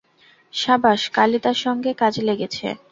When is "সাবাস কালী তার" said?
0.53-1.57